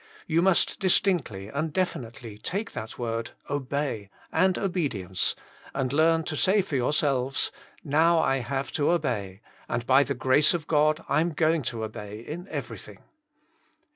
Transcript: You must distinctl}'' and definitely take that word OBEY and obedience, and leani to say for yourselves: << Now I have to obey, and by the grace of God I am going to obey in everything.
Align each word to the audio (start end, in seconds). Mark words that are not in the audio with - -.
You 0.25 0.41
must 0.41 0.79
distinctl}'' 0.79 1.51
and 1.53 1.71
definitely 1.71 2.39
take 2.39 2.71
that 2.71 2.97
word 2.97 3.33
OBEY 3.51 4.09
and 4.31 4.57
obedience, 4.57 5.35
and 5.75 5.91
leani 5.91 6.25
to 6.25 6.35
say 6.35 6.63
for 6.63 6.75
yourselves: 6.75 7.51
<< 7.69 7.77
Now 7.83 8.17
I 8.17 8.37
have 8.37 8.71
to 8.71 8.89
obey, 8.89 9.41
and 9.69 9.85
by 9.85 10.01
the 10.01 10.15
grace 10.15 10.55
of 10.55 10.65
God 10.65 11.05
I 11.07 11.21
am 11.21 11.33
going 11.33 11.61
to 11.69 11.83
obey 11.83 12.21
in 12.21 12.47
everything. 12.47 13.03